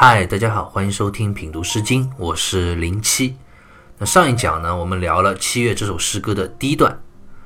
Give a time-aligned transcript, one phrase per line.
[0.00, 3.34] 嗨，大家好，欢迎收听品读诗经，我是零七。
[3.98, 7.02] 那上一讲呢，我们聊了《七月》这首诗歌的第一段。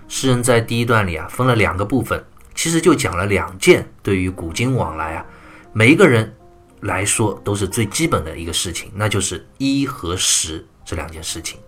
[0.06, 2.22] 诗人在第一段里啊，分了两个部分，
[2.54, 5.24] 其实就讲了两件对于古今往来啊，
[5.72, 6.36] 每一个人
[6.80, 11.58] 来说都是最基本的一个事情，那就是衣和食这两件事情。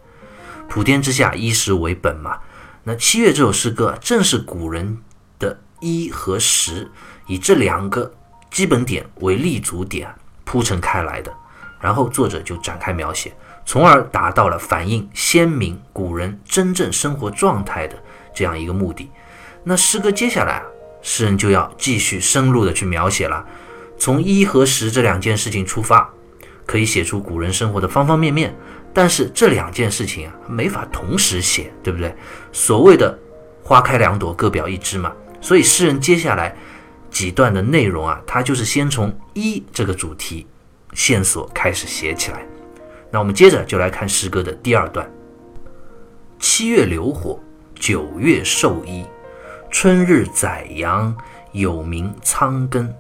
[0.68, 2.38] 普天之下，衣食为本嘛。
[2.82, 4.98] 那《七月》这首诗歌正是古人
[5.38, 6.90] 的衣和食，
[7.26, 8.12] 以这两个
[8.50, 10.14] 基本点为立足点。
[10.44, 11.32] 铺陈开来的，
[11.80, 13.32] 然后作者就展开描写，
[13.64, 17.96] 从而达到了反映鲜明古人真正生活状态的
[18.34, 19.10] 这样一个目的。
[19.62, 20.62] 那诗歌接下来啊，
[21.02, 23.44] 诗人就要继续深入的去描写了，
[23.98, 26.08] 从衣和食这两件事情出发，
[26.66, 28.54] 可以写出古人生活的方方面面。
[28.92, 32.14] 但是这两件事情啊，没法同时写，对不对？
[32.52, 33.18] 所谓的
[33.62, 35.12] 花开两朵，各表一枝嘛。
[35.40, 36.56] 所以诗人接下来。
[37.14, 40.48] 几段的内容啊，它就是先从一这个主题
[40.94, 42.44] 线索开始写起来。
[43.08, 45.08] 那我们接着就来看诗歌的第二段：
[46.40, 47.38] 七月流火，
[47.76, 49.04] 九月授衣，
[49.70, 51.16] 春日宰羊，
[51.52, 52.92] 有名仓庚。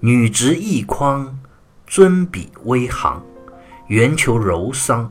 [0.00, 1.38] 女执一筐，
[1.86, 3.24] 尊比微行。
[3.86, 5.10] 圆求柔桑，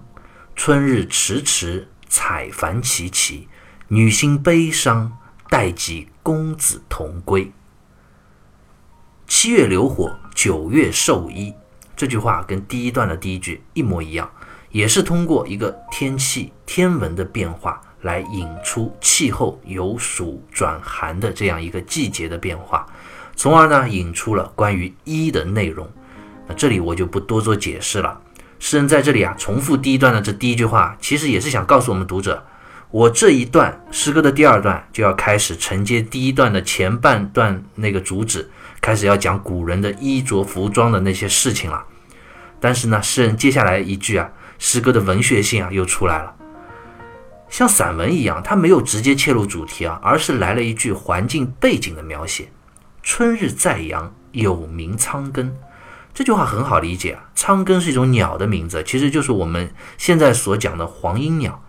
[0.55, 3.47] 春日迟迟，采繁齐齐。
[3.87, 5.17] 女心悲伤，
[5.49, 7.51] 待及公子同归。
[9.27, 11.53] 七月流火，九月授衣，
[11.97, 14.27] 这句话跟第一段的第一句一模一样，
[14.71, 22.87] 也是通过一个天气天文的变化来引出气候由暑转寒的这样一个季节的变化，
[23.35, 25.85] 从而呢引出了关于衣的内容。
[26.47, 28.21] 那这里我就不多做解释了。
[28.59, 32.45] 诗人在这里啊重复第一段的这第一句话，其实也是想告诉我们读者，
[32.91, 38.49] 我这一段诗歌的第二段就要开始承接第一段的前半段那个主旨。
[38.87, 41.83] 开始要讲古人的衣着服装的那些事情了，
[42.57, 46.33] 但是呢，诗人接下来一句啊，诗歌的文学性啊又出来了，
[47.49, 52.47] 像散文一样，他没有直接切入主题啊，而是来了一句环境背景的描写
[53.03, 55.51] ：“春日在阳，有名仓庚。”
[56.15, 61.61] 这句话很好理解啊，仓庚是一种鸟的名字，其实就是我们现在所讲的黄莺鸟，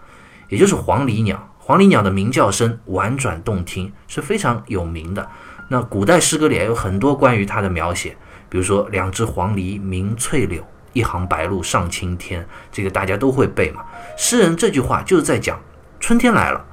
[0.51, 1.53] 也就是黄鹂鸟。
[1.59, 5.29] 黄鹂鸟的鸣叫声婉转动听，是非常有名的。
[5.69, 8.17] 那古代诗歌里也有很多关于它的描写，
[8.49, 13.83] 比如说“两只黄鹂鸣翠柳，一行白鹭上青天”，这个大家都会背嘛。
[14.17, 15.61] 诗人这句话就是在讲
[16.01, 16.65] 春天来了，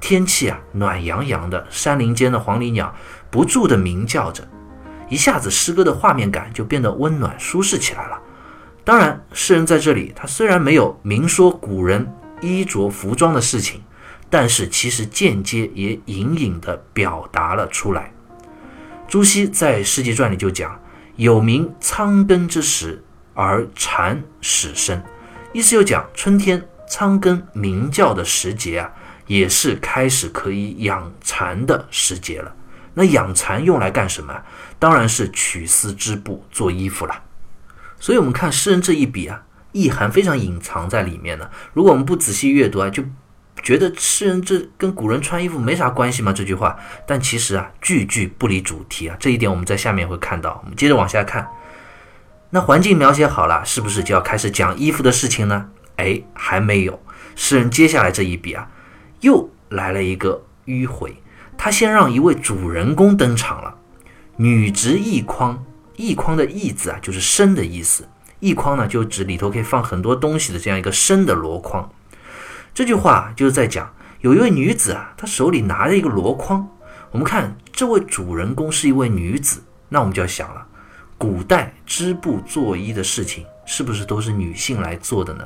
[0.00, 2.94] 天气啊暖洋洋的，山林间的黄鹂鸟
[3.30, 4.46] 不住地鸣叫着，
[5.08, 8.20] 一下子诗歌的画面感就变得温暖舒适起来了。
[8.84, 13.80] 当然，诗人在这里他虽然没有明说古人衣着服装的事情，
[14.28, 18.12] 但是其实间接也隐隐地表达了出来。
[19.12, 20.80] 朱熹在《世纪传》里就讲
[21.16, 25.02] ：“有名仓庚之时，而蝉始生。”
[25.52, 28.90] 意思就讲春天仓庚鸣叫的时节啊，
[29.26, 32.56] 也是开始可以养蚕的时节了。
[32.94, 34.44] 那养蚕用来干什么？
[34.78, 37.24] 当然是取丝织布做衣服了。
[38.00, 41.50] 所以，我们看诗人这一笔啊，意涵非常隐藏在里面呢。
[41.74, 43.04] 如果我们不仔细阅读啊，就。
[43.62, 46.32] 觉得诗人这跟古人穿衣服没啥关系吗？
[46.32, 46.76] 这句话，
[47.06, 49.16] 但其实啊，句句不离主题啊。
[49.20, 50.60] 这一点我们在下面会看到。
[50.64, 51.48] 我们接着往下看，
[52.50, 55.68] 那环境描写好了，是不是就要开始讲衣服的事情呢？
[55.96, 57.00] 哎，还没有。
[57.36, 58.68] 诗人接下来这一笔啊，
[59.20, 61.16] 又来了一个迂回。
[61.56, 63.74] 他先让一位主人公登场了，
[64.36, 65.64] 女执一筐。
[65.94, 68.08] 一筐的一字啊，就是深的意思。
[68.40, 71.88] 一筐呢，就指里头可以放很多东西的这样一个深的箩筐。
[72.74, 76.66] 这句话就是在讲，有一位女子啊，她手里拿着一个箩筐。
[77.10, 80.66] 我们看这位主人公是一位女子，那我们就要想了，
[81.18, 85.44] 古代织布做衣的事情是不是都是女性来做的呢？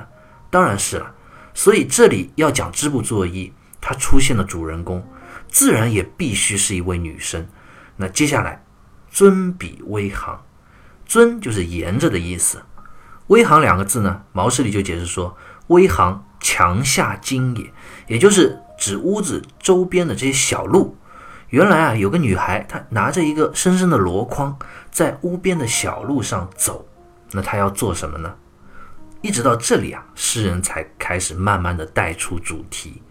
[0.50, 1.12] 当然是了。
[1.52, 5.04] 所以这里要讲织布做衣，它出现的主人公，
[5.48, 7.44] 自然也必须是一位女生。
[7.96, 8.62] 那接下来，
[9.10, 10.40] 尊比微行，
[11.04, 12.62] 尊就是沿着的意思，
[13.26, 15.36] 微行两个字呢，毛诗里就解释说，
[15.66, 16.22] 微行。
[16.40, 17.72] 墙下经也，
[18.06, 20.96] 也就是指屋子周边的这些小路。
[21.50, 24.58] 原来啊，有个女孩，她拿着一个深深的箩筐，
[24.90, 26.86] 在屋边的小路上走。
[27.30, 28.34] 那她要做什么呢？
[29.22, 33.02] 一直到这里啊，诗人才开始慢慢的带出主题。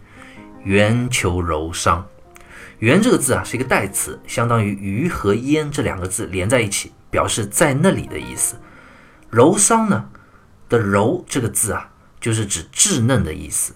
[0.64, 2.06] 圆求柔桑，
[2.80, 8.56] 圆这个字啊，是一个代词，相当于鱼和烟这两个字连在一起，表示在那里的意思。
[9.30, 10.10] 柔桑呢
[10.68, 11.90] 的柔这个字啊。
[12.26, 13.72] 就是指稚嫩的意思，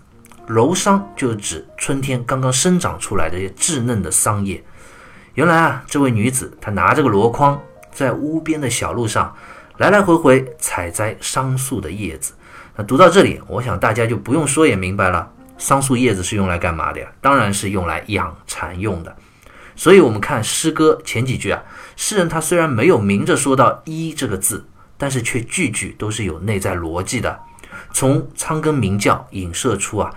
[0.48, 4.64] 柔桑就是指春天刚刚生长出来的稚嫩的桑叶。
[5.36, 7.62] 原来啊，这位女子她拿着个箩筐，
[7.92, 9.36] 在屋边的小路上
[9.78, 12.34] 来来回回采摘桑树的叶子。
[12.76, 17.08] 那读到这里，我想大家就不用说也明白了，桑树叶子是用来干嘛的呀？
[17.22, 19.16] 当然是用来养蚕用的。
[19.76, 21.62] 所以，我们看诗歌前几句啊，
[21.96, 24.66] 诗人他虽然没有明着说到“一”这个字，
[24.98, 27.40] 但是却句句都是有内在逻辑的。
[27.92, 30.14] 从仓庚鸣叫影射出啊，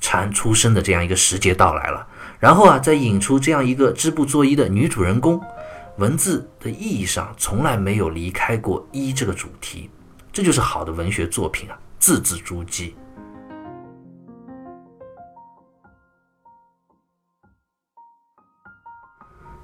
[0.00, 2.06] 蝉出生的这样一个时节到来了，
[2.38, 5.40] 然后啊，再引出这样一个织布作衣的女主人公，
[5.98, 9.90] 文字的意义上从来没有离开过“一”这个主题，
[10.32, 11.78] 这就是好的文学作品啊。
[11.98, 12.92] 字字珠玑。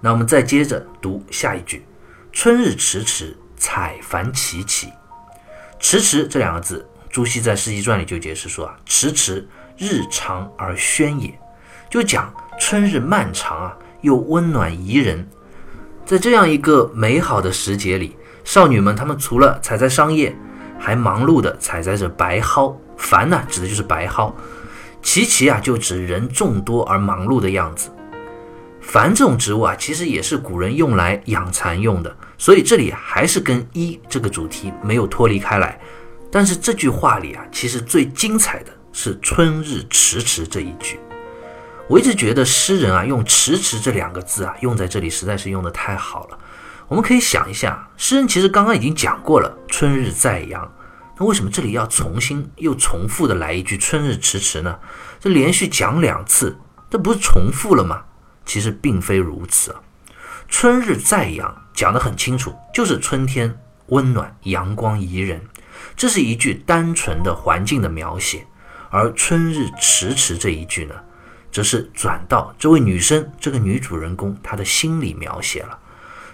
[0.01, 1.85] 那我们再接着读下一句
[2.33, 4.91] ：“春日迟迟，采繁齐齐。
[5.79, 9.47] ”“迟迟”这两个字，朱熹在《诗集传》里就解释说啊：“迟迟，
[9.77, 11.37] 日长而宣也。”
[11.91, 15.29] 就讲春日漫长啊，又温暖宜人。
[16.07, 20.33] 在这样一个美好的时节里，少女们她们除了采摘桑叶，
[20.79, 24.33] 还忙碌地采摘着白蒿，繁呢指的就是白蒿，
[25.03, 27.91] 齐齐啊就指人众多而忙碌的样子。
[28.81, 35.77] 繁这种植物啊，其实也是古人用来养蚕用的，所以这里还是跟一这个主题没有脱离开来。
[36.31, 40.99] 但是这句话里啊，其实最精彩的是“春日迟迟”这一句。
[41.89, 46.39] 我一直觉得诗人啊用“迟迟”这两个字啊用在这里实在是用的太好了。
[46.87, 50.73] 我们可以想一下，诗人其实刚刚已经讲过了“春日在阳”，
[51.19, 54.79] 那为什么这里要重新又重复的来一句“春日迟迟”呢？
[55.19, 56.57] 这连续讲两次，
[56.89, 58.05] 这不是重复了吗？
[58.47, 59.81] 其实并非如此啊
[60.49, 63.57] ，“春日在阳”讲得很清楚，就是春天
[63.87, 65.41] 温暖、阳光宜人，
[65.97, 68.41] 这是一句单纯的环境的描写；
[68.91, 70.95] 而“春日迟迟”这一句呢，
[71.53, 75.79] 则是转到这位女生、这个女主人公她的心理描写了。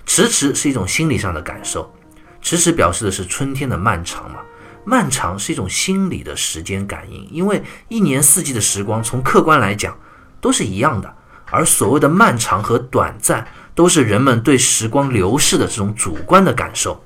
[0.05, 1.93] 迟迟是一种心理上的感受，
[2.41, 4.41] 迟迟表示的是春天的漫长嘛？
[4.85, 9.99] 漫长是一种心理的时间感应，因为一年四季的时光从客观来讲
[10.41, 11.13] 都是一样的，
[11.51, 13.45] 而所谓的漫长和短暂
[13.75, 17.05] 都是人们对时光流逝的这种主观的感受。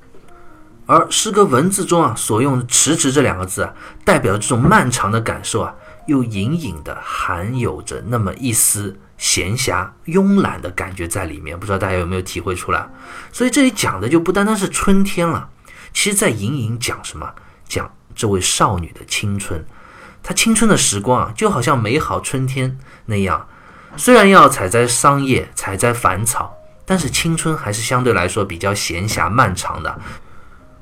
[0.91, 3.73] 而诗歌文字中啊所用的“迟迟”这两个字啊，
[4.03, 5.73] 代表这种漫长的感受啊，
[6.05, 8.99] 又隐隐的含有着那么一丝。
[9.17, 12.89] 闲暇慵懒的感觉在里面，不知道大家有没有体会出来？
[13.31, 15.47] 所以这里讲的就不单单是春天了，
[15.93, 17.31] 其实在隐隐讲什么？
[17.67, 19.63] 讲这位少女的青春。
[20.23, 23.47] 她青春的时光啊，就好像美好春天那样，
[23.95, 26.53] 虽然要采摘桑叶、采摘繁草，
[26.83, 29.99] 但是青春还是相对来说比较闲暇漫长的。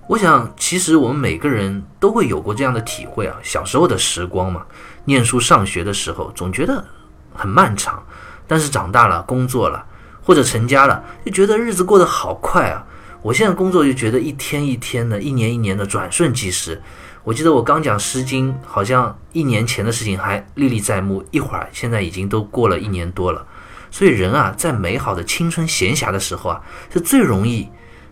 [0.09, 3.37] 我想，其实我们每个人都会有过这样的体会啊。
[3.43, 4.65] 小时候的时光嘛，
[5.05, 6.83] 念书上学的时候，总觉得
[7.31, 8.03] 很漫长。
[8.47, 9.85] 但是长大了，工作了，
[10.23, 12.83] 或者成家了，就觉得日子过得好快啊！
[13.21, 16.81] 我现在工作就觉得一天一天的，一年一年的转瞬即逝。
[17.23, 23.45] 我记得我刚讲《诗经》，好像一年前的事情还历历在目，一会儿现在已经都过了一年多了。
[23.91, 26.59] 所以人啊，在美好的青春闲暇的时候啊，
[26.91, 27.69] 是最容易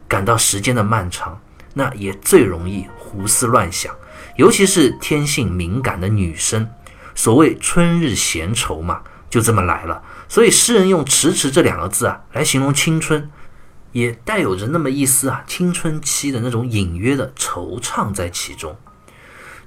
[0.07, 1.41] 感到时间的漫长，
[1.77, 3.95] 那也最容易胡思乱想，
[4.35, 6.67] 尤其是天性敏感的女生。
[7.13, 10.01] 所谓“春日闲愁”嘛，就这么来了。
[10.27, 13.29] 所以诗人用“迟迟”这两个字啊来形容青春，
[13.91, 18.75] 也带有着那么一丝啊青春期的那种隐约的惆怅在其中。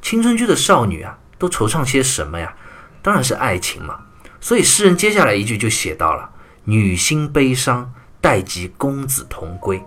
[0.03, 2.57] 青春期的少女啊都惆怅些什么呀？
[3.03, 4.01] 当然是爱情嘛。
[4.41, 6.31] 所以诗人接下来一句就写到了
[6.67, 9.81] ：“女心悲伤，待及公子同归。”“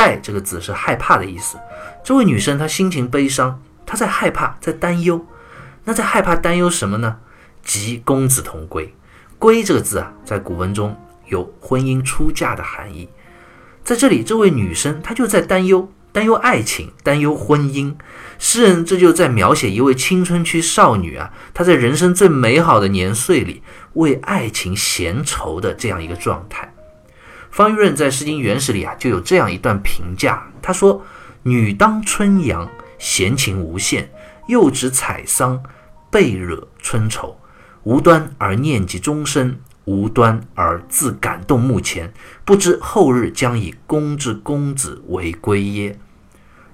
[0.00, 1.58] 待”这个字是害怕的意思。
[2.02, 5.26] 这位女生她心情悲伤，她在害怕，在担忧。
[5.84, 7.18] 那在害怕担忧什么呢？
[7.62, 8.94] 及公子同归。
[9.38, 13.10] 归这个字啊，在古文中有婚姻出嫁的含义。
[13.84, 17.94] 在这里，这位女生她就在担忧，担忧爱情，担忧婚姻。
[18.38, 23.62] 诗人这就在描写一位青春期少女啊，她在人生最美好的年岁里
[23.94, 26.69] 为爱情闲愁的这样一个状态。
[27.50, 31.04] 方玉润在《诗经原始》里啊，就有这样一段评价，他说
[31.42, 34.10] ：“女当春阳，闲情无限，
[34.46, 35.62] 又指采桑，
[36.10, 37.36] 倍惹春愁。”
[37.82, 42.12] 无端而念及终身，无端而自感动目前，
[42.44, 45.98] 不知后日将以公之公子为归耶？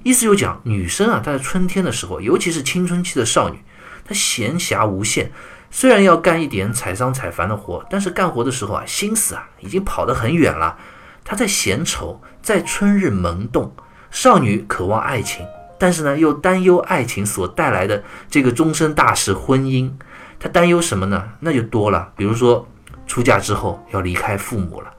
[0.02, 3.58] 意思就讲女生啊，她在春天的时候，尤其是青春期的少女，
[4.04, 5.30] 她闲暇无限，
[5.70, 10.78] 虽然要干一点采桑采繁的活，但是干活的时候啊，心思啊已经跑得很远了。
[11.24, 13.74] 她在闲愁，在春日萌动。
[14.08, 15.44] 少女渴望爱情，
[15.78, 19.90] 但是呢，又担忧爱情所带来的这个终身大事——婚姻。
[20.38, 21.32] 他担忧什么呢？
[21.40, 22.66] 那就多了，比如说
[23.06, 24.90] 出嫁之后要离开父母了，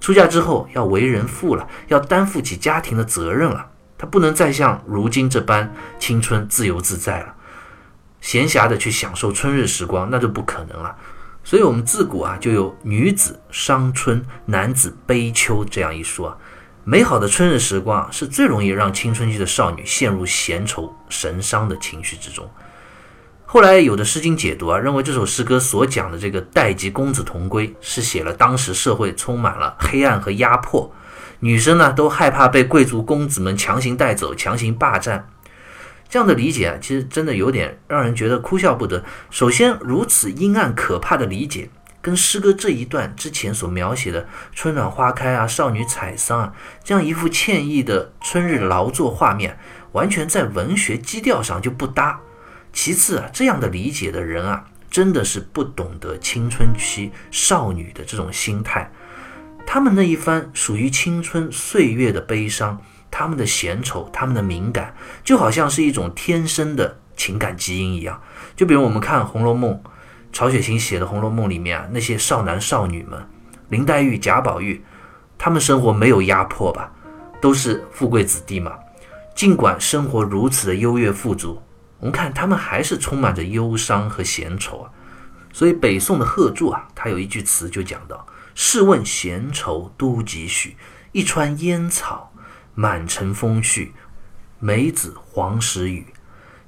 [0.00, 3.66] 出嫁之后要为人父了，要担负起家庭的责任了。
[3.96, 7.34] 他不能再像如今这般青春自由自在了，
[8.24, 10.96] 闲暇的去享受春日时光，那就不可能了。
[11.44, 16.34] 所以，我们自古啊就有“女子伤春，男子悲秋”这样一说。
[16.84, 22.50] 美好的春日时光是最容易让青春期的少女陷入闲愁神伤的情绪之中。
[23.44, 30.90] 后来有的诗经解读啊，认为这首诗歌所讲的这个待及公子同归，是写了当时社会充满了黑暗和压迫，
[31.40, 35.28] 女生呢都害怕被贵族公子们强行带走、强行霸占。
[36.14, 39.04] 这样的理解啊，其实真的有点让人觉得哭笑不得。
[39.30, 41.68] 首先，如此阴暗可怕的理解，
[42.00, 46.52] 跟诗歌这一段之前所描写的春暖花开啊、少女采桑啊，
[46.84, 49.58] 这样一幅惬意的春日劳作画面，
[49.90, 52.20] 完全在文学基调上就不搭。
[52.72, 58.88] 其次啊，这样的理解的人啊，真的是不懂得青春期少女的这种心态，
[59.66, 62.80] 他们那一番属于青春岁月的悲伤。
[63.16, 64.92] 他们的闲愁，他们的敏感，
[65.22, 68.20] 就好像是一种天生的情感基因一样。
[68.56, 69.72] 就比如我们看《红楼梦》，
[70.32, 73.24] 曹雪芹写的《红楼梦》里面啊，那些少男少女们，
[73.68, 74.84] 林黛玉、贾宝玉，
[75.38, 76.90] 他们生活没有压迫吧？
[77.40, 78.72] 都是富贵子弟嘛。
[79.36, 81.62] 尽管生活如此的优越富足，
[82.00, 84.90] 我们看他们还是充满着忧伤和闲愁啊。
[85.52, 90.76] 所以北宋的贺铸啊，他有一句词就讲到：“试问闲愁都几许？
[91.12, 92.32] 一川烟草。”
[92.74, 93.88] 满城风絮，
[94.58, 96.06] 梅子黄时雨，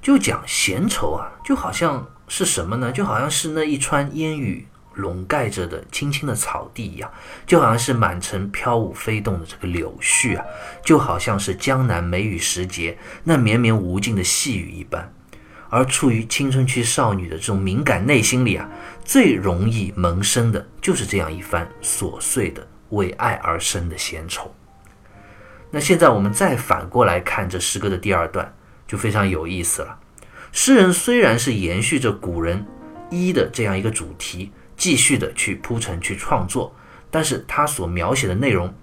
[0.01, 2.91] 就讲闲愁啊，就好像是什么呢？
[2.91, 7.11] 就好像是那一川烟雨笼盖着的青青的草地一样，
[7.45, 10.45] 就好像是满城飘舞飞动的这个柳絮啊，
[10.83, 15.13] 就好像是江南梅雨时节那绵绵无尽的细雨一般。
[15.69, 18.69] 而处于青春期少女的这种敏感内心里啊，
[19.03, 24.49] 最容易萌生的就是这样一番琐碎的为爱而生的闲愁。
[25.69, 28.53] 那现在我们再反过来看这诗歌的第二段，
[28.87, 29.99] 就非常有意思了。
[30.51, 32.65] 诗人虽然是延续着古人
[33.09, 36.73] 一的这样一个主题，继续的去铺陈、去创作，
[37.11, 38.73] 但是他所描写的内容，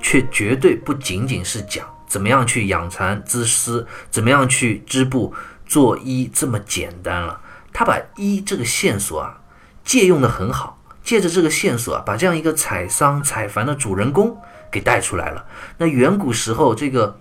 [0.00, 5.34] 却绝对不仅仅是讲怎么样去养蚕织丝，怎么样去织布
[5.66, 7.40] 做衣这么简单了。
[7.72, 9.40] 他把衣这个线索啊，
[9.84, 14.36] 借用的很好，借着这个线索啊，把这样一个采桑采繁的主人公。
[14.74, 15.46] 给带出来了。
[15.78, 17.20] 那远古时候，这个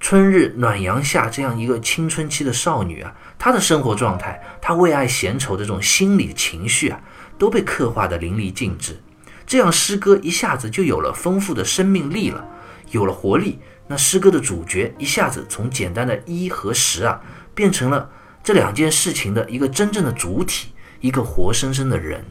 [0.00, 7.00] 春日暖阳下这样一个青春期的少女啊，她的生活状态，她为爱闲愁的这种心理情绪啊，
[7.38, 9.00] 都被刻画的淋漓尽致。
[9.46, 12.44] 这样诗歌一下子就有了丰富的生命力了，
[12.90, 13.60] 有了活力。
[13.86, 17.20] 那诗歌的主角一下子从简单的一和十啊，
[17.54, 18.10] 变成了
[18.42, 22.24] 这两件事情的一个真正的主体，一个活生生的人。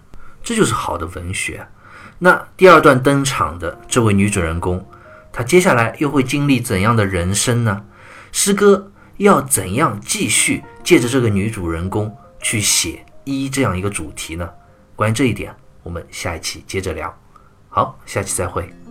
[0.43, 1.67] 这就是好的文学。
[2.19, 4.85] 那第二段登场的这位女主人公，
[5.31, 7.83] 她接下来又会经历怎样的人生呢？
[8.31, 14.49] 诗歌要怎样继续借着这个女主人公去写一这样一个主题呢？
[14.95, 17.15] 关于这一点，我们下一期接着聊。
[17.69, 18.86] 好，下期再会。